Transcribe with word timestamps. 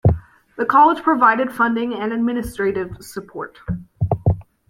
The 0.57 0.65
college 0.65 1.03
provided 1.03 1.51
funding 1.51 1.93
and 1.93 2.11
administrative 2.11 2.97
support. 3.03 3.59